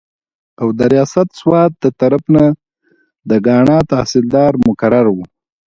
[0.61, 2.45] او د رياست سوات دطرف نه
[3.29, 5.25] د کاڼا تحصيلدار مقرر وو